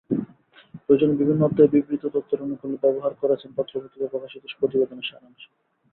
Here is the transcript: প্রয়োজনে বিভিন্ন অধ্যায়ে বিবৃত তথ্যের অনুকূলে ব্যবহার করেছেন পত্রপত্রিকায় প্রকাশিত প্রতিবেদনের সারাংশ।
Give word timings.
প্রয়োজনে 0.83 1.15
বিভিন্ন 1.15 1.41
অধ্যায়ে 1.43 1.73
বিবৃত 1.73 2.03
তথ্যের 2.07 2.43
অনুকূলে 2.43 2.77
ব্যবহার 2.83 3.13
করেছেন 3.21 3.49
পত্রপত্রিকায় 3.57 4.11
প্রকাশিত 4.13 4.43
প্রতিবেদনের 4.59 5.07
সারাংশ। 5.09 5.43